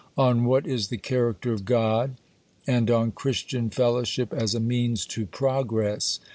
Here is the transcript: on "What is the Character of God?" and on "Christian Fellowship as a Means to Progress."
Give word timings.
on 0.17 0.45
"What 0.45 0.65
is 0.65 0.87
the 0.87 0.97
Character 0.97 1.53
of 1.53 1.63
God?" 1.63 2.15
and 2.65 2.89
on 2.89 3.11
"Christian 3.11 3.69
Fellowship 3.69 4.33
as 4.33 4.55
a 4.55 4.59
Means 4.59 5.05
to 5.05 5.27
Progress." 5.27 6.19